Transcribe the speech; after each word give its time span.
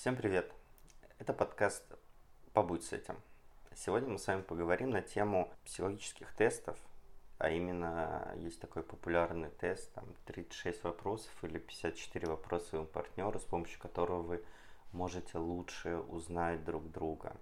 Всем 0.00 0.16
привет! 0.16 0.50
Это 1.18 1.34
подкаст 1.34 1.84
«Побудь 2.54 2.84
с 2.84 2.94
этим». 2.94 3.16
Сегодня 3.76 4.08
мы 4.08 4.18
с 4.18 4.26
вами 4.26 4.40
поговорим 4.40 4.88
на 4.88 5.02
тему 5.02 5.52
психологических 5.66 6.32
тестов, 6.36 6.78
а 7.36 7.50
именно 7.50 8.32
есть 8.36 8.62
такой 8.62 8.82
популярный 8.82 9.50
тест, 9.50 9.92
там 9.92 10.06
36 10.24 10.84
вопросов 10.84 11.30
или 11.44 11.58
54 11.58 12.28
вопроса 12.28 12.68
своему 12.68 12.86
партнеру, 12.86 13.38
с 13.38 13.44
помощью 13.44 13.78
которого 13.78 14.22
вы 14.22 14.44
можете 14.92 15.36
лучше 15.36 15.98
узнать 15.98 16.64
друг 16.64 16.90
друга. 16.90 17.36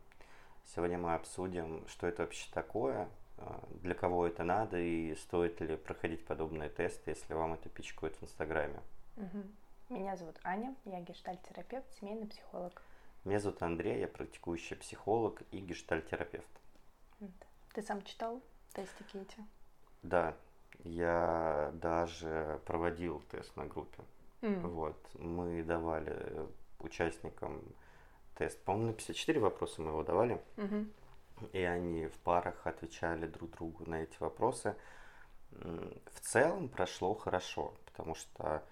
Сегодня 0.64 0.98
мы 0.98 1.14
обсудим, 1.14 1.86
что 1.86 2.08
это 2.08 2.22
вообще 2.22 2.50
такое, 2.52 3.08
а, 3.36 3.62
для 3.70 3.94
кого 3.94 4.26
это 4.26 4.42
надо 4.42 4.80
и 4.80 5.14
стоит 5.14 5.60
ли 5.60 5.76
проходить 5.76 6.26
подобные 6.26 6.70
тесты, 6.70 7.10
если 7.10 7.34
вам 7.34 7.54
это 7.54 7.68
пичкают 7.68 8.16
в 8.16 8.24
Инстаграме. 8.24 8.80
Угу. 9.16 9.44
Меня 9.88 10.16
зовут 10.16 10.38
Аня, 10.44 10.76
я 10.84 11.00
гештальт-терапевт, 11.00 11.90
семейный 11.98 12.26
психолог. 12.26 12.82
Меня 13.24 13.40
зовут 13.40 13.62
Андрей, 13.62 14.00
я 14.00 14.06
практикующий 14.06 14.76
психолог 14.76 15.40
и 15.50 15.60
гештальт-терапевт. 15.60 16.46
Ты 17.72 17.82
сам 17.82 18.02
читал 18.02 18.42
тестики 18.74 19.16
эти? 19.16 19.38
Да, 20.02 20.36
я 20.80 21.70
даже 21.74 22.60
проводил 22.66 23.22
тест 23.30 23.56
на 23.56 23.64
группе. 23.64 24.02
Mm. 24.42 24.66
Вот, 24.68 25.14
мы 25.14 25.62
давали 25.62 26.46
участникам 26.80 27.62
тест. 28.36 28.62
По-моему, 28.64 28.88
на 28.88 28.92
54 28.92 29.40
вопроса 29.40 29.80
мы 29.80 29.88
его 29.88 30.02
давали. 30.02 30.38
Mm-hmm. 30.56 31.50
И 31.52 31.62
они 31.62 32.08
в 32.08 32.18
парах 32.18 32.66
отвечали 32.66 33.26
друг 33.26 33.52
другу 33.52 33.88
на 33.88 34.02
эти 34.02 34.16
вопросы. 34.20 34.76
В 35.50 36.20
целом 36.20 36.68
прошло 36.68 37.14
хорошо, 37.14 37.74
потому 37.86 38.14
что 38.14 38.62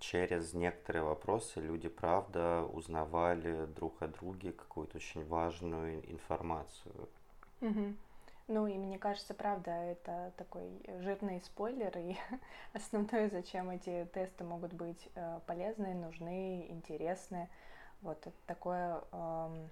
через 0.00 0.54
некоторые 0.54 1.04
вопросы 1.04 1.60
люди, 1.60 1.88
правда, 1.88 2.62
узнавали 2.72 3.66
друг 3.66 4.02
о 4.02 4.08
друге 4.08 4.52
какую-то 4.52 4.96
очень 4.96 5.24
важную 5.26 6.10
информацию. 6.10 7.08
Угу. 7.60 7.94
Ну 8.46 8.66
и 8.66 8.76
мне 8.76 8.98
кажется, 8.98 9.32
правда, 9.32 9.70
это 9.70 10.32
такой 10.36 10.68
жирный 11.00 11.40
спойлер, 11.40 11.96
и 11.96 12.16
основное, 12.74 13.30
зачем 13.30 13.70
эти 13.70 14.06
тесты 14.12 14.44
могут 14.44 14.74
быть 14.74 15.08
э, 15.14 15.40
полезны, 15.46 15.94
нужны, 15.94 16.66
интересны. 16.68 17.48
Вот 18.02 18.18
это 18.26 18.36
такое 18.46 19.00
эм, 19.12 19.70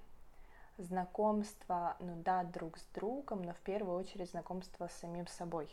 знакомство, 0.79 1.97
ну 2.01 2.17
да, 2.23 2.45
друг 2.45 2.79
с 2.79 2.85
другом, 2.95 3.43
но 3.43 3.53
в 3.53 3.61
первую 3.61 3.99
очередь 3.99 4.31
знакомство 4.31 4.89
с 4.89 4.93
самим 5.01 5.27
собой 5.27 5.69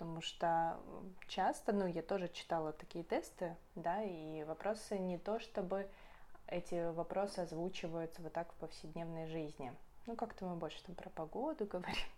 потому 0.00 0.22
что 0.22 0.80
часто, 1.28 1.74
ну, 1.74 1.86
я 1.86 2.00
тоже 2.00 2.28
читала 2.28 2.72
такие 2.72 3.04
тесты, 3.04 3.54
да, 3.74 4.02
и 4.02 4.44
вопросы 4.44 4.98
не 4.98 5.18
то, 5.18 5.38
чтобы 5.40 5.86
эти 6.46 6.90
вопросы 6.92 7.40
озвучиваются 7.40 8.22
вот 8.22 8.32
так 8.32 8.50
в 8.50 8.54
повседневной 8.54 9.26
жизни. 9.26 9.74
Ну, 10.06 10.16
как-то 10.16 10.46
мы 10.46 10.56
больше 10.56 10.82
там 10.84 10.94
про 10.94 11.10
погоду 11.10 11.66
говорим, 11.70 12.08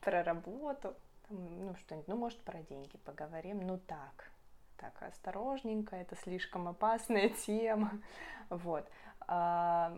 про 0.00 0.24
работу, 0.24 0.96
там, 1.28 1.66
ну, 1.66 1.76
что-нибудь, 1.76 2.08
ну, 2.08 2.16
может, 2.16 2.40
про 2.40 2.58
деньги 2.62 2.96
поговорим, 3.04 3.60
ну, 3.60 3.78
так, 3.78 4.32
так, 4.76 5.00
осторожненько, 5.00 5.94
это 5.94 6.16
слишком 6.16 6.66
опасная 6.66 7.28
тема, 7.46 8.02
вот. 8.50 8.84
А, 9.20 9.96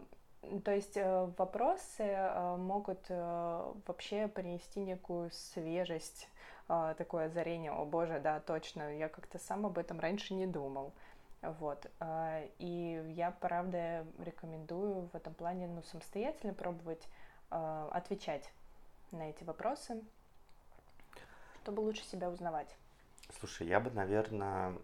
то 0.63 0.73
есть 0.73 0.99
э, 0.99 1.31
вопросы 1.39 2.03
э, 2.03 2.57
могут 2.57 3.07
э, 3.09 3.73
вообще 3.87 4.29
принести 4.29 4.81
некую 4.81 5.31
свежесть, 5.31 6.29
такое 6.99 7.27
озарение, 7.27 7.73
о 7.73 7.85
боже, 7.85 8.21
да, 8.21 8.41
точно, 8.41 8.97
я 8.97 9.09
как-то 9.09 9.39
сам 9.39 9.67
об 9.67 9.79
этом 9.79 9.99
раньше 9.99 10.35
не 10.35 10.47
думал. 10.47 10.93
Вот. 11.43 11.91
И 12.59 13.13
я, 13.17 13.31
правда, 13.31 14.07
рекомендую 14.19 15.09
в 15.09 15.15
этом 15.15 15.35
плане 15.35 15.67
ну, 15.67 15.83
самостоятельно 15.83 16.55
пробовать 16.55 17.09
отвечать 17.49 18.53
на 19.11 19.31
эти 19.31 19.43
вопросы, 19.43 20.03
чтобы 21.63 21.81
лучше 21.81 22.05
себя 22.05 22.31
узнавать. 22.31 22.77
Слушай, 23.39 23.67
я 23.67 23.81
бы, 23.81 23.91
наверное, 23.91 24.77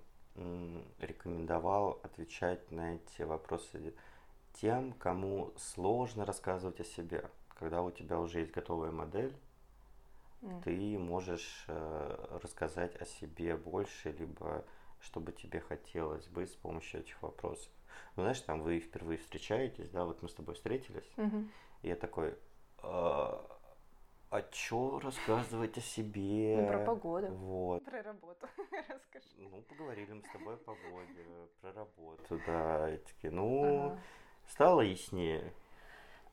рекомендовал 0.98 2.00
отвечать 2.02 2.70
на 2.72 2.96
эти 2.96 3.22
вопросы 3.22 3.94
тем, 4.54 4.92
кому 4.94 5.52
сложно 5.58 6.24
рассказывать 6.24 6.80
о 6.80 6.84
себе. 6.84 7.30
Когда 7.58 7.82
у 7.82 7.90
тебя 7.90 8.18
уже 8.18 8.40
есть 8.40 8.52
готовая 8.52 8.90
модель, 8.90 9.36
mm. 10.42 10.62
ты 10.62 10.98
можешь 10.98 11.64
э, 11.68 12.38
рассказать 12.42 12.96
о 12.96 13.04
себе 13.04 13.56
больше, 13.56 14.12
либо 14.12 14.64
что 15.00 15.20
бы 15.20 15.32
тебе 15.32 15.60
хотелось 15.60 16.26
бы 16.28 16.46
с 16.46 16.54
помощью 16.56 17.00
этих 17.00 17.22
вопросов. 17.22 17.70
Ну, 18.16 18.22
знаешь, 18.22 18.40
там 18.40 18.60
вы 18.62 18.80
впервые 18.80 19.18
встречаетесь, 19.18 19.90
да, 19.90 20.04
вот 20.04 20.22
мы 20.22 20.28
с 20.28 20.34
тобой 20.34 20.54
встретились, 20.54 21.08
mm-hmm. 21.16 21.48
и 21.82 21.88
я 21.88 21.96
такой, 21.96 22.34
а, 22.82 23.46
а 24.30 24.42
чё 24.42 24.98
рассказывать 25.00 25.78
о 25.78 25.80
себе? 25.80 26.56
Ну, 26.60 26.68
про 26.68 26.84
погоду. 26.84 27.28
Вот. 27.28 27.84
Про 27.84 28.02
работу 28.02 28.46
расскажи. 28.88 29.28
Ну, 29.36 29.62
поговорили 29.62 30.12
мы 30.12 30.22
с 30.22 30.32
тобой 30.32 30.54
о 30.54 30.58
погоде, 30.58 31.24
про 31.60 31.72
работу, 31.72 32.40
да, 32.46 32.94
и 32.94 32.98
такие, 32.98 33.30
ну... 33.30 33.86
Ага 33.86 34.00
стало 34.48 34.80
яснее? 34.82 35.52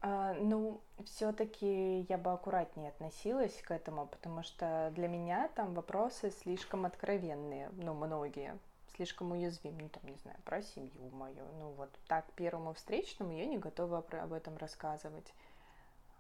А, 0.06 0.34
ну, 0.34 0.82
все-таки 1.06 2.02
я 2.10 2.18
бы 2.18 2.34
аккуратнее 2.34 2.90
относилась 2.90 3.62
к 3.62 3.72
этому, 3.72 4.06
потому 4.06 4.44
что 4.44 4.92
для 4.96 5.08
меня 5.08 5.48
там 5.56 5.74
вопросы 5.74 6.30
слишком 6.30 6.86
откровенные, 6.86 7.70
ну, 7.78 7.94
многие, 7.94 8.60
слишком 8.98 9.32
уязвимы, 9.32 9.84
ну, 9.84 9.90
там, 9.90 10.04
не 10.12 10.18
знаю, 10.18 10.38
про 10.44 10.62
семью 10.62 11.10
мою. 11.14 11.46
Ну, 11.58 11.72
вот 11.78 11.90
так 12.10 12.26
первому 12.36 12.74
встречному 12.74 13.32
я 13.32 13.46
не 13.46 13.58
готова 13.58 14.00
об 14.00 14.34
этом 14.34 14.58
рассказывать. 14.58 15.34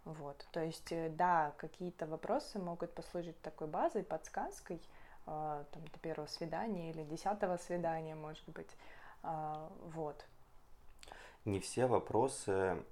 Вот, 0.05 0.47
то 0.53 0.63
есть, 0.63 0.93
э, 0.93 1.09
да, 1.09 1.53
какие-то 1.57 2.07
вопросы 2.07 2.59
могут 2.59 2.93
послужить 2.93 3.41
такой 3.41 3.67
базой, 3.67 4.03
подсказкой, 4.03 4.81
э, 5.25 5.63
там, 5.72 5.88
до 5.91 5.99
первого 5.99 6.27
свидания 6.27 6.89
или 6.89 7.03
десятого 7.03 7.57
свидания, 7.57 8.16
может 8.16 8.47
быть, 8.47 8.72
э, 9.23 9.69
вот 9.93 10.25
не 11.45 11.59
все 11.59 11.88
вопросы, 11.88 12.83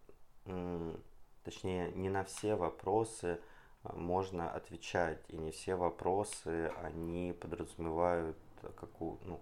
точнее, 1.44 1.92
не 1.94 2.10
на 2.10 2.24
все 2.24 2.56
вопросы 2.56 3.40
а, 3.84 3.96
можно 3.96 4.50
отвечать, 4.52 5.20
и 5.30 5.38
не 5.38 5.52
все 5.52 5.76
вопросы, 5.76 6.72
они 6.84 7.34
подразумевают 7.34 8.38
какую, 8.76 9.18
ну, 9.24 9.40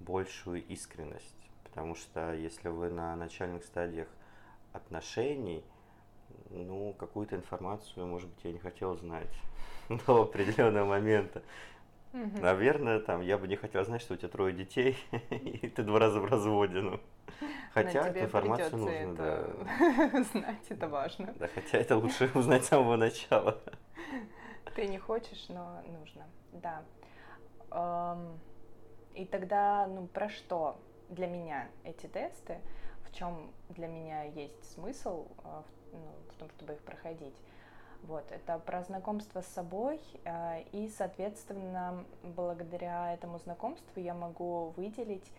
большую 0.00 0.64
искренность. 0.66 1.36
Потому 1.64 1.94
что 1.94 2.34
если 2.34 2.68
вы 2.68 2.90
на 2.90 3.16
начальных 3.16 3.64
стадиях 3.64 4.08
отношений, 4.72 5.64
ну, 6.50 6.94
какую-то 6.98 7.36
информацию, 7.36 8.06
может 8.06 8.28
быть, 8.28 8.44
я 8.44 8.52
не 8.52 8.58
хотел 8.58 8.96
знать 8.96 9.32
до 10.06 10.22
определенного 10.22 10.86
момента. 10.86 11.42
Угу. 12.18 12.40
Наверное, 12.40 12.98
там 12.98 13.20
я 13.20 13.38
бы 13.38 13.46
не 13.46 13.54
хотел 13.54 13.84
знать, 13.84 14.02
что 14.02 14.14
у 14.14 14.16
тебя 14.16 14.28
трое 14.28 14.52
детей, 14.52 14.96
и 15.30 15.68
ты 15.68 15.82
два 15.84 16.00
раза 16.00 16.20
в 16.20 16.24
разводе. 16.24 16.80
Ну. 16.80 17.00
Хотя 17.72 18.08
эту 18.08 18.20
информацию 18.20 18.76
нужно, 18.76 18.90
это... 18.90 19.56
да. 20.12 20.24
Знать 20.32 20.66
это 20.68 20.88
важно. 20.88 21.32
Да, 21.38 21.48
хотя 21.54 21.78
это 21.78 21.96
лучше 21.96 22.30
узнать 22.34 22.64
с 22.64 22.68
самого 22.68 22.96
начала. 22.96 23.60
Ты 24.74 24.88
не 24.88 24.98
хочешь, 24.98 25.46
но 25.48 25.80
нужно. 25.86 26.26
Да. 26.52 26.82
И 29.14 29.24
тогда, 29.26 29.86
ну, 29.86 30.06
про 30.06 30.28
что 30.28 30.80
для 31.10 31.26
меня 31.26 31.68
эти 31.84 32.06
тесты? 32.06 32.58
В 33.04 33.14
чем 33.14 33.52
для 33.68 33.86
меня 33.86 34.22
есть 34.24 34.72
смысл 34.72 35.28
а, 35.44 35.62
ну, 35.92 36.00
в 36.30 36.34
том, 36.38 36.50
чтобы 36.50 36.72
их 36.74 36.80
проходить? 36.80 37.36
Вот, 38.02 38.24
это 38.30 38.58
про 38.58 38.82
знакомство 38.84 39.42
с 39.42 39.46
собой, 39.48 40.00
э, 40.24 40.62
и, 40.72 40.88
соответственно, 40.88 42.04
благодаря 42.22 43.12
этому 43.12 43.38
знакомству 43.38 44.00
я 44.00 44.14
могу 44.14 44.70
выделить 44.76 45.30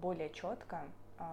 более 0.00 0.30
четко 0.30 0.82
э, 1.18 1.24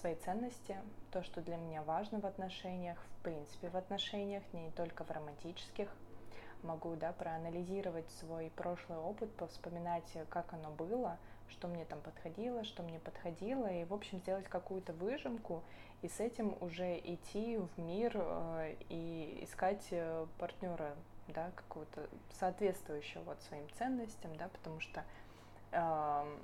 свои 0.00 0.14
ценности, 0.16 0.76
то, 1.10 1.22
что 1.22 1.40
для 1.42 1.56
меня 1.56 1.82
важно 1.82 2.20
в 2.20 2.26
отношениях, 2.26 2.98
в 3.18 3.22
принципе 3.22 3.68
в 3.68 3.76
отношениях, 3.76 4.42
не 4.52 4.70
только 4.70 5.04
в 5.04 5.10
романтических. 5.10 5.88
Могу 6.62 6.94
да, 6.96 7.12
проанализировать 7.12 8.10
свой 8.20 8.50
прошлый 8.54 8.98
опыт, 8.98 9.34
повспоминать, 9.36 10.12
как 10.28 10.52
оно 10.52 10.70
было, 10.70 11.18
что 11.50 11.68
мне 11.68 11.84
там 11.84 12.00
подходило, 12.00 12.64
что 12.64 12.82
мне 12.82 12.98
подходило, 12.98 13.66
и, 13.66 13.84
в 13.84 13.92
общем, 13.92 14.18
сделать 14.18 14.46
какую-то 14.46 14.92
выжимку, 14.92 15.62
и 16.02 16.08
с 16.08 16.20
этим 16.20 16.56
уже 16.60 16.98
идти 16.98 17.58
в 17.58 17.78
мир 17.78 18.12
э, 18.14 18.76
и 18.88 19.40
искать 19.42 19.86
э, 19.90 20.26
партнера, 20.38 20.94
да, 21.28 21.50
какого-то 21.54 22.08
соответствующего 22.38 23.22
вот 23.22 23.42
своим 23.42 23.68
ценностям, 23.78 24.34
да, 24.36 24.48
потому 24.48 24.80
что 24.80 25.04
э, 25.72 26.36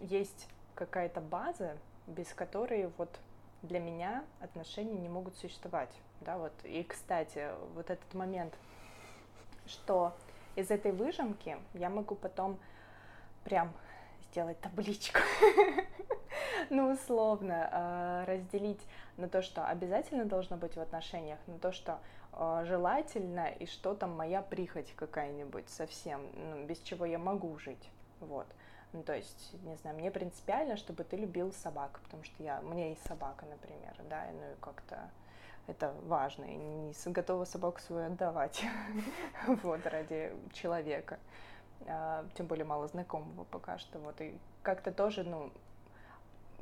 есть 0.00 0.48
какая-то 0.74 1.20
база, 1.20 1.76
без 2.06 2.32
которой 2.32 2.90
вот 2.96 3.20
для 3.62 3.78
меня 3.78 4.24
отношения 4.40 4.98
не 4.98 5.08
могут 5.08 5.36
существовать, 5.36 5.94
да, 6.20 6.38
вот. 6.38 6.52
И, 6.64 6.82
кстати, 6.82 7.48
вот 7.74 7.90
этот 7.90 8.14
момент, 8.14 8.54
что 9.66 10.16
из 10.56 10.70
этой 10.70 10.92
выжимки 10.92 11.58
я 11.74 11.90
могу 11.90 12.14
потом 12.14 12.58
прям 13.44 13.72
сделать 14.30 14.60
табличку. 14.60 15.20
ну, 16.70 16.92
условно, 16.92 17.68
а, 17.72 18.24
разделить 18.26 18.80
на 19.16 19.28
то, 19.28 19.42
что 19.42 19.66
обязательно 19.66 20.24
должно 20.24 20.56
быть 20.56 20.76
в 20.76 20.80
отношениях, 20.80 21.38
на 21.46 21.58
то, 21.58 21.72
что 21.72 21.98
а, 22.32 22.64
желательно, 22.64 23.48
и 23.48 23.66
что 23.66 23.94
там 23.94 24.16
моя 24.16 24.42
прихоть 24.42 24.92
какая-нибудь 24.94 25.68
совсем, 25.68 26.20
ну, 26.34 26.64
без 26.64 26.78
чего 26.78 27.04
я 27.04 27.18
могу 27.18 27.58
жить, 27.58 27.90
вот. 28.20 28.46
Ну, 28.92 29.02
то 29.02 29.14
есть, 29.14 29.52
не 29.62 29.76
знаю, 29.76 29.96
мне 29.96 30.10
принципиально, 30.10 30.76
чтобы 30.76 31.04
ты 31.04 31.16
любил 31.16 31.52
собак, 31.52 32.00
потому 32.04 32.24
что 32.24 32.42
я, 32.42 32.60
меня 32.60 32.88
есть 32.88 33.06
собака, 33.06 33.46
например, 33.46 33.94
да, 34.08 34.26
ну 34.32 34.52
и 34.52 34.60
как-то 34.60 35.10
это 35.68 35.94
важно, 36.06 36.44
и 36.44 36.56
не 36.56 36.92
готова 37.06 37.44
собаку 37.44 37.80
свою 37.80 38.06
отдавать, 38.06 38.64
вот, 39.46 39.86
ради 39.86 40.32
человека, 40.52 41.18
тем 42.34 42.46
более 42.46 42.64
мало 42.64 42.86
знакомого 42.88 43.44
пока 43.44 43.78
что, 43.78 43.98
вот, 43.98 44.20
и 44.20 44.34
как-то 44.62 44.92
тоже, 44.92 45.24
ну, 45.24 45.50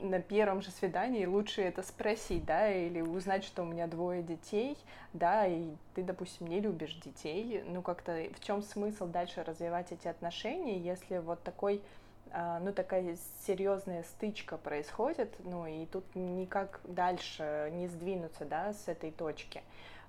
на 0.00 0.20
первом 0.20 0.62
же 0.62 0.70
свидании 0.70 1.26
лучше 1.26 1.62
это 1.62 1.82
спросить, 1.82 2.44
да, 2.44 2.70
или 2.72 3.00
узнать, 3.00 3.44
что 3.44 3.62
у 3.62 3.66
меня 3.66 3.86
двое 3.86 4.22
детей, 4.22 4.76
да, 5.12 5.46
и 5.46 5.72
ты, 5.94 6.02
допустим, 6.02 6.46
не 6.46 6.60
любишь 6.60 6.94
детей, 6.94 7.64
ну 7.66 7.82
как-то 7.82 8.28
в 8.36 8.44
чем 8.44 8.62
смысл 8.62 9.06
дальше 9.06 9.42
развивать 9.42 9.92
эти 9.92 10.08
отношения, 10.08 10.78
если 10.78 11.18
вот 11.18 11.42
такой, 11.42 11.82
а, 12.30 12.60
ну 12.60 12.72
такая 12.72 13.16
серьезная 13.46 14.04
стычка 14.04 14.56
происходит, 14.56 15.34
ну 15.44 15.66
и 15.66 15.86
тут 15.86 16.04
никак 16.14 16.80
дальше 16.84 17.70
не 17.74 17.88
сдвинуться, 17.88 18.44
да, 18.44 18.72
с 18.72 18.88
этой 18.88 19.10
точки 19.10 19.62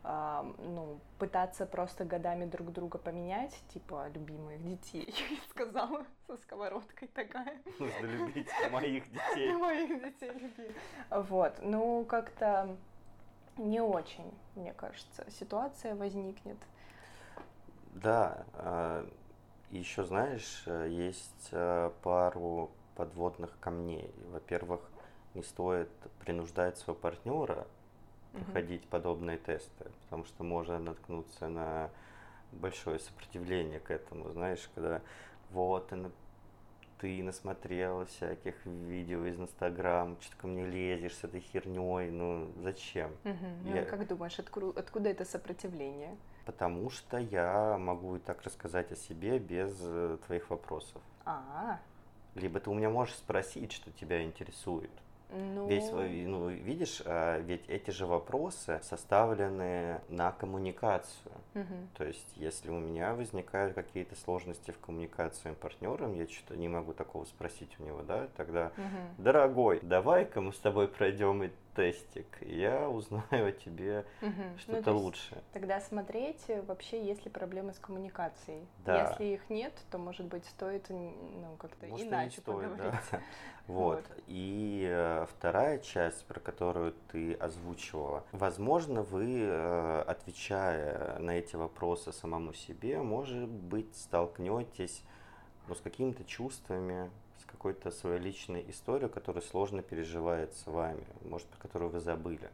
ну, 0.03 0.99
пытаться 1.17 1.65
просто 1.65 2.05
годами 2.05 2.45
друг 2.45 2.71
друга 2.71 2.97
поменять, 2.97 3.53
типа 3.73 4.07
любимых 4.13 4.63
детей, 4.63 5.13
я 5.29 5.37
сказала 5.49 6.05
со 6.27 6.37
сковородкой 6.37 7.09
такая. 7.09 7.61
Нужно 7.79 8.05
любить 8.05 8.49
моих 8.71 9.11
детей. 9.11 9.53
Моих 9.57 10.03
детей 10.03 10.31
любить. 10.31 10.75
Вот, 11.09 11.59
ну 11.61 12.05
как-то 12.05 12.77
не 13.57 13.81
очень, 13.81 14.33
мне 14.55 14.73
кажется, 14.73 15.25
ситуация 15.29 15.95
возникнет. 15.95 16.57
Да, 17.93 18.45
а, 18.53 19.05
еще 19.69 20.03
знаешь, 20.03 20.63
есть 20.87 21.49
а, 21.51 21.93
пару 22.01 22.71
подводных 22.95 23.59
камней. 23.59 24.13
Во-первых, 24.31 24.81
не 25.33 25.43
стоит 25.43 25.89
принуждать 26.19 26.77
своего 26.77 26.99
партнера 26.99 27.67
проходить 28.31 28.81
угу. 28.83 28.89
подобные 28.89 29.37
тесты, 29.37 29.85
потому 30.03 30.25
что 30.25 30.43
можно 30.43 30.79
наткнуться 30.79 31.47
на 31.47 31.89
большое 32.51 32.99
сопротивление 32.99 33.79
к 33.79 33.91
этому, 33.91 34.29
знаешь, 34.31 34.69
когда 34.73 35.01
вот 35.51 35.93
ты, 36.99 37.23
насмотрела 37.23 38.05
всяких 38.05 38.53
видео 38.65 39.25
из 39.25 39.39
Инстаграм, 39.39 40.17
что-то 40.19 40.41
ко 40.41 40.47
мне 40.47 40.65
лезешь 40.65 41.15
с 41.15 41.23
этой 41.23 41.39
херней, 41.39 42.09
ну 42.11 42.51
зачем? 42.61 43.11
Угу. 43.23 43.73
Я... 43.73 43.81
Ну, 43.81 43.87
как 43.89 44.07
думаешь, 44.07 44.37
откуда, 44.37 44.79
откуда 44.79 45.09
это 45.09 45.25
сопротивление? 45.25 46.17
Потому 46.45 46.89
что 46.89 47.17
я 47.17 47.77
могу 47.77 48.17
и 48.17 48.19
так 48.19 48.41
рассказать 48.41 48.91
о 48.91 48.95
себе 48.95 49.39
без 49.39 49.77
э, 49.81 50.17
твоих 50.25 50.49
вопросов. 50.49 51.01
А. 51.25 51.79
Либо 52.35 52.59
ты 52.59 52.69
у 52.69 52.73
меня 52.73 52.89
можешь 52.89 53.15
спросить, 53.15 53.71
что 53.71 53.91
тебя 53.91 54.23
интересует. 54.23 54.91
Ну... 55.31 55.67
Весь, 55.67 55.91
ну, 55.91 56.49
видишь, 56.49 57.01
а, 57.05 57.39
ведь 57.39 57.67
эти 57.67 57.91
же 57.91 58.07
вопросы 58.07 58.79
составлены 58.83 60.01
на 60.09 60.31
коммуникацию. 60.31 61.33
Угу. 61.53 61.75
То 61.97 62.03
есть, 62.05 62.27
если 62.35 62.69
у 62.69 62.79
меня 62.79 63.13
возникают 63.13 63.75
какие-то 63.75 64.15
сложности 64.15 64.71
в 64.71 64.79
коммуникации 64.79 65.37
с 65.37 65.41
своим 65.41 65.55
партнером, 65.55 66.15
я 66.15 66.27
что-то 66.27 66.57
не 66.57 66.67
могу 66.67 66.93
такого 66.93 67.25
спросить 67.25 67.69
у 67.79 67.83
него, 67.83 68.01
да, 68.01 68.27
тогда, 68.37 68.71
угу. 68.75 69.23
дорогой, 69.23 69.79
давай-ка 69.83 70.41
мы 70.41 70.51
с 70.51 70.57
тобой 70.57 70.87
пройдем 70.87 71.43
тестик, 71.79 72.25
я 72.41 72.89
узнаю 72.89 73.47
о 73.47 73.51
тебе 73.53 74.05
угу. 74.21 74.43
что-то 74.57 74.91
ну, 74.91 74.97
лучше. 74.97 75.41
Тогда 75.53 75.79
смотреть 75.79 76.41
э, 76.49 76.61
вообще, 76.63 77.01
есть 77.01 77.23
ли 77.23 77.31
проблемы 77.31 77.73
с 77.73 77.79
коммуникацией. 77.79 78.67
Да. 78.83 79.11
Если 79.11 79.35
их 79.35 79.49
нет, 79.49 79.71
то, 79.89 79.97
может 79.97 80.25
быть, 80.25 80.43
стоит 80.45 80.89
ну, 80.89 81.55
как-то 81.57 81.87
может, 81.87 82.05
иначе 82.05 82.41
стоит, 82.41 82.45
поговорить. 82.45 82.93
Да. 83.11 83.21
Вот. 83.67 83.97
вот. 83.97 84.23
И 84.27 84.85
э, 84.89 85.25
вторая 85.29 85.77
часть, 85.77 86.25
про 86.25 86.39
которую 86.41 86.95
ты 87.11 87.33
озвучивала. 87.35 88.25
Возможно, 88.33 89.03
вы, 89.03 89.37
э, 89.39 90.03
отвечая 90.05 91.17
на 91.19 91.31
эти 91.31 91.55
вопросы 91.55 92.11
самому 92.11 92.51
себе, 92.51 93.01
может 93.01 93.47
быть, 93.47 93.95
столкнетесь 93.95 95.03
ну, 95.67 95.75
с 95.75 95.81
какими-то 95.81 96.25
чувствами, 96.25 97.09
какой-то 97.51 97.91
свою 97.91 98.19
личную 98.19 98.69
историю, 98.69 99.09
которая 99.09 99.41
сложно 99.41 99.81
переживается 99.81 100.63
с 100.63 100.67
вами, 100.67 101.05
может, 101.23 101.47
про 101.47 101.59
которую 101.59 101.91
вы 101.91 101.99
забыли. 101.99 102.49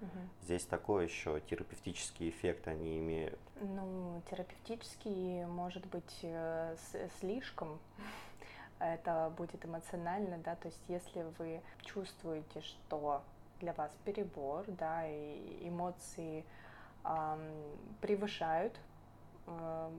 Угу. 0.00 0.10
Здесь 0.42 0.64
такой 0.64 1.04
еще 1.04 1.40
терапевтический 1.40 2.28
эффект 2.28 2.68
они 2.68 2.98
имеют. 2.98 3.38
Ну, 3.60 4.22
терапевтический 4.30 5.46
может 5.46 5.86
быть 5.86 6.18
э, 6.22 6.76
слишком. 7.20 7.78
Это 8.78 9.32
будет 9.36 9.64
эмоционально, 9.64 10.38
да, 10.38 10.54
то 10.56 10.68
есть 10.68 10.82
если 10.88 11.24
вы 11.38 11.62
чувствуете, 11.82 12.60
что 12.60 13.22
для 13.60 13.72
вас 13.72 13.90
перебор, 14.04 14.64
да, 14.68 15.08
и 15.08 15.66
эмоции 15.66 16.44
эм, 17.04 17.40
превышают 18.02 18.78
э, 19.46 19.90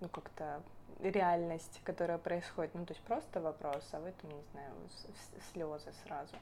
ну, 0.00 0.08
как-то 0.08 0.62
реальность, 1.00 1.80
которая 1.84 2.18
происходит, 2.18 2.74
ну, 2.74 2.84
то 2.84 2.92
есть 2.92 3.04
просто 3.04 3.40
вопрос, 3.40 3.86
а 3.92 4.00
в 4.00 4.06
этом, 4.06 4.30
не 4.30 4.42
знаю, 4.52 4.72
слезы 5.52 5.92
сразу, 6.04 6.34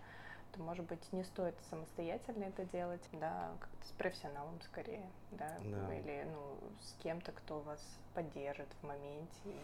то, 0.53 0.62
может 0.62 0.87
быть, 0.87 1.12
не 1.12 1.25
стоит 1.25 1.55
самостоятельно 1.70 2.44
это 2.44 2.64
делать, 2.64 3.03
да, 3.12 3.50
как-то 3.61 3.87
с 3.87 3.93
профессионалом 3.93 4.61
скорее, 4.62 5.06
да, 5.32 5.56
да. 5.61 5.94
или, 5.94 6.26
ну, 6.32 6.56
с 6.81 6.94
кем-то, 7.03 7.32
кто 7.32 7.61
вас 7.61 7.81
поддержит 8.14 8.69
в 8.81 8.87
моменте 8.87 9.41
и 9.44 9.59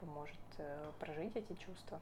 поможет 0.00 0.36
э, 0.58 0.92
прожить 1.00 1.36
эти 1.36 1.54
чувства. 1.54 2.00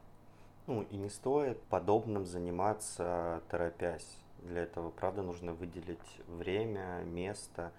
Ну, 0.67 0.83
и 0.83 0.95
не 0.95 1.09
стоит 1.09 1.61
подобным 1.63 2.25
заниматься 2.25 3.41
торопясь. 3.49 4.17
Для 4.39 4.63
этого, 4.63 4.89
правда, 4.89 5.21
нужно 5.21 5.53
выделить 5.53 6.21
время, 6.27 7.03
место, 7.03 7.71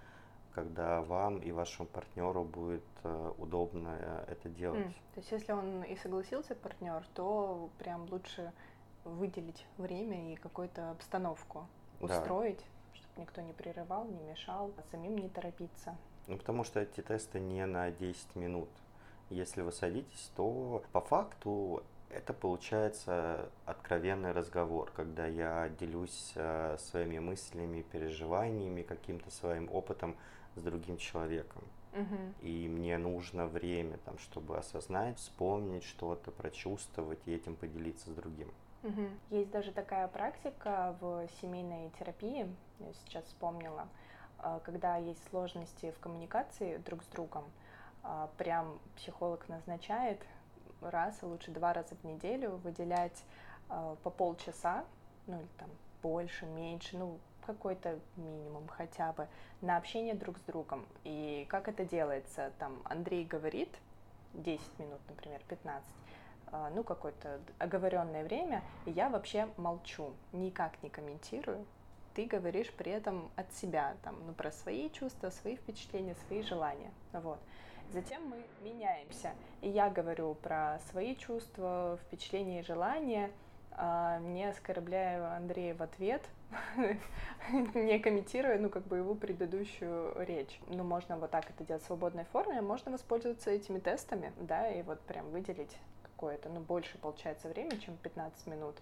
когда 0.55 1.03
вам 1.03 1.39
и 1.39 1.53
вашему 1.53 1.89
партнеру 1.89 2.45
будет 2.45 2.85
э, 3.05 3.33
удобно 3.39 3.97
э, 3.99 4.25
это 4.33 4.49
делать. 4.49 4.87
Mm. 4.87 4.93
То 5.15 5.21
есть, 5.21 5.33
если 5.33 5.53
он 5.53 5.83
и 5.83 5.97
согласился 5.97 6.55
партнер, 6.55 7.05
то 7.15 7.71
прям 7.79 8.07
лучше 8.11 8.53
выделить 9.05 9.67
время 9.79 10.33
и 10.33 10.37
какую-то 10.37 10.91
обстановку 10.91 11.67
устроить, 12.01 12.59
да. 12.59 12.99
чтобы 12.99 13.21
никто 13.21 13.41
не 13.41 13.53
прерывал, 13.53 14.05
не 14.05 14.21
мешал, 14.21 14.73
а 14.77 14.83
самим 14.91 15.17
не 15.17 15.29
торопиться. 15.29 15.97
Ну, 16.27 16.37
потому 16.37 16.65
что 16.65 16.81
эти 16.81 17.01
тесты 17.01 17.41
не 17.41 17.67
на 17.67 17.91
10 17.91 18.37
минут. 18.37 18.69
Если 19.31 19.63
вы 19.63 19.73
садитесь, 19.73 20.31
то 20.37 20.83
по 20.93 21.01
факту 21.01 21.83
это 22.11 22.33
получается 22.33 23.49
откровенный 23.65 24.33
разговор, 24.33 24.93
когда 24.95 25.27
я 25.27 25.71
делюсь 25.81 26.33
э, 26.35 26.77
своими 26.79 27.19
мыслями, 27.19 27.83
переживаниями, 27.83 28.83
каким-то 28.83 29.31
своим 29.31 29.71
опытом 29.73 30.17
с 30.57 30.63
другим 30.63 30.97
человеком. 30.97 31.63
Угу. 31.93 32.47
И 32.47 32.69
мне 32.69 32.97
нужно 32.99 33.47
время, 33.47 33.99
там, 33.99 34.19
чтобы 34.19 34.57
осознать, 34.57 35.19
вспомнить 35.19 35.85
что-то, 35.85 36.31
прочувствовать 36.31 37.21
и 37.27 37.35
этим 37.35 37.55
поделиться 37.55 38.11
с 38.11 38.15
другим. 38.15 38.51
Угу. 38.83 39.03
Есть 39.31 39.51
даже 39.51 39.73
такая 39.73 40.09
практика 40.09 40.97
в 41.01 41.29
семейной 41.41 41.91
терапии, 41.99 42.47
я 42.81 42.93
сейчас 43.05 43.25
вспомнила, 43.27 43.89
а, 44.39 44.61
когда 44.61 44.97
есть 44.97 45.23
сложности 45.29 45.93
в 45.93 46.01
коммуникации 46.01 46.79
друг 46.79 47.03
с 47.05 47.07
другом, 47.07 47.45
а, 48.03 48.29
прям 48.39 48.79
психолог 48.97 49.49
назначает 49.49 50.21
раз, 50.81 51.23
а 51.23 51.27
лучше 51.27 51.53
два 51.53 51.73
раза 51.73 51.95
в 51.95 52.05
неделю 52.05 52.57
выделять 52.65 53.23
а, 53.69 53.97
по 54.03 54.11
полчаса, 54.11 54.85
ну 55.27 55.39
или 55.39 55.49
там 55.59 55.69
больше, 56.03 56.47
меньше, 56.47 56.97
ну 56.97 57.19
какой-то 57.47 57.99
минимум 58.17 58.69
хотя 58.69 59.13
бы 59.13 59.27
на 59.61 59.77
общение 59.77 60.15
друг 60.15 60.39
с 60.39 60.43
другом. 60.43 60.87
И 61.05 61.47
как 61.49 61.69
это 61.69 61.85
делается? 61.85 62.53
Там 62.59 62.81
Андрей 62.85 63.25
говорит 63.25 63.69
10 64.35 64.79
минут, 64.79 65.01
например, 65.09 65.41
15, 65.49 65.85
а, 66.53 66.71
ну, 66.75 66.85
какое-то 66.85 67.41
оговоренное 67.59 68.25
время, 68.25 68.63
и 68.87 68.91
я 68.91 69.09
вообще 69.09 69.49
молчу, 69.57 70.13
никак 70.33 70.83
не 70.83 70.91
комментирую. 70.91 71.65
Ты 72.15 72.27
говоришь 72.27 72.71
при 72.73 72.93
этом 72.93 73.31
от 73.37 73.53
себя, 73.55 73.97
там, 74.03 74.17
ну, 74.27 74.35
про 74.35 74.53
свои 74.53 74.91
чувства, 74.91 75.31
свои 75.31 75.57
впечатления, 75.57 76.15
свои 76.27 76.43
желания. 76.43 76.91
Вот. 77.13 77.39
Затем 77.91 78.27
мы 78.29 78.43
меняемся. 78.63 79.33
И 79.63 79.69
я 79.69 79.89
говорю 79.89 80.35
про 80.35 80.79
свои 80.91 81.15
чувства, 81.17 81.99
впечатления 82.07 82.61
и 82.61 82.65
желания, 82.65 83.31
а 83.77 84.19
не 84.21 84.45
оскорбляю 84.45 85.27
Андрея 85.35 85.75
в 85.75 85.83
ответ, 85.83 86.23
не 87.75 87.99
комментируя, 87.99 88.59
ну, 88.59 88.69
как 88.69 88.87
бы 88.87 88.99
его 88.99 89.15
предыдущую 89.15 90.15
речь. 90.25 90.61
Ну, 90.69 90.85
можно 90.85 91.17
вот 91.17 91.31
так 91.31 91.49
это 91.51 91.65
делать 91.65 91.83
в 91.83 91.87
свободной 91.87 92.25
форме, 92.25 92.61
можно 92.61 92.93
воспользоваться 92.93 93.51
этими 93.51 93.79
тестами, 93.79 94.33
да, 94.37 94.71
и 94.71 94.83
вот 94.83 95.01
прям 95.01 95.31
выделить 95.31 95.77
какое-то, 96.03 96.49
ну, 96.49 96.61
больше 96.61 96.99
получается 96.99 97.49
время, 97.49 97.79
чем 97.79 97.97
15 97.97 98.47
минут, 98.47 98.77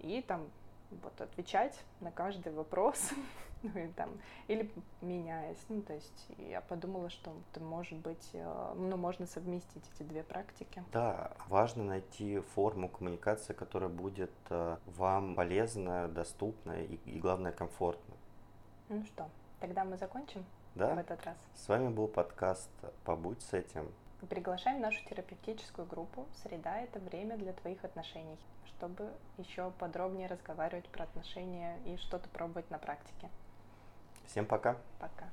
и 0.00 0.22
там 0.22 0.48
вот 0.90 1.20
отвечать 1.20 1.78
на 2.00 2.10
каждый 2.10 2.52
вопрос, 2.52 3.10
ну 3.62 3.78
и 3.78 3.88
там, 3.88 4.10
или 4.48 4.70
меняясь, 5.00 5.62
ну 5.68 5.82
то 5.82 5.94
есть 5.94 6.26
я 6.38 6.60
подумала, 6.60 7.10
что 7.10 7.34
это 7.50 7.60
может 7.60 7.98
быть, 7.98 8.30
э, 8.32 8.74
ну 8.76 8.96
можно 8.96 9.26
совместить 9.26 9.84
эти 9.94 10.02
две 10.02 10.22
практики. 10.22 10.82
Да, 10.92 11.32
важно 11.48 11.84
найти 11.84 12.40
форму 12.54 12.88
коммуникации, 12.88 13.52
которая 13.52 13.90
будет 13.90 14.32
э, 14.50 14.76
вам 14.86 15.34
полезна, 15.34 16.08
доступна 16.08 16.82
и, 16.82 16.94
и 17.06 17.18
главное 17.18 17.52
комфортна. 17.52 18.14
Ну 18.88 19.04
что, 19.04 19.28
тогда 19.60 19.84
мы 19.84 19.96
закончим 19.96 20.44
да? 20.74 20.94
в 20.94 20.98
этот 20.98 21.24
раз. 21.24 21.36
С 21.54 21.68
вами 21.68 21.88
был 21.88 22.08
подкаст 22.08 22.70
«Побудь 23.04 23.42
с 23.42 23.52
этим». 23.52 23.90
Приглашаем 24.28 24.80
нашу 24.80 25.04
терапевтическую 25.04 25.86
группу 25.86 26.26
«Среда– 26.42 26.80
это 26.82 26.98
время 26.98 27.36
для 27.36 27.52
твоих 27.52 27.84
отношений», 27.84 28.38
чтобы 28.66 29.12
еще 29.38 29.70
подробнее 29.78 30.28
разговаривать 30.28 30.88
про 30.88 31.04
отношения 31.04 31.78
и 31.84 31.96
что-то 31.98 32.28
пробовать 32.28 32.70
на 32.70 32.78
практике. 32.78 33.28
Всем 34.26 34.46
пока. 34.46 34.76
Пока. 34.98 35.28